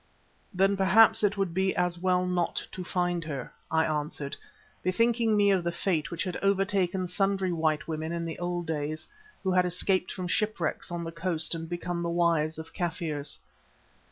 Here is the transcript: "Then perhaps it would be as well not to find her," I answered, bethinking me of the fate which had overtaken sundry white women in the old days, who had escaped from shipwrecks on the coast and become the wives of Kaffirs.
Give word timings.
"Then 0.51 0.75
perhaps 0.75 1.21
it 1.23 1.37
would 1.37 1.53
be 1.53 1.75
as 1.75 1.99
well 1.99 2.25
not 2.25 2.65
to 2.71 2.83
find 2.83 3.23
her," 3.25 3.53
I 3.69 3.85
answered, 3.85 4.35
bethinking 4.81 5.37
me 5.37 5.51
of 5.51 5.63
the 5.63 5.71
fate 5.71 6.09
which 6.09 6.23
had 6.23 6.37
overtaken 6.37 7.07
sundry 7.07 7.51
white 7.51 7.87
women 7.87 8.11
in 8.11 8.25
the 8.25 8.39
old 8.39 8.65
days, 8.65 9.07
who 9.43 9.51
had 9.51 9.63
escaped 9.67 10.11
from 10.11 10.27
shipwrecks 10.27 10.89
on 10.89 11.03
the 11.03 11.11
coast 11.11 11.53
and 11.53 11.69
become 11.69 12.01
the 12.01 12.09
wives 12.09 12.57
of 12.57 12.73
Kaffirs. 12.73 13.37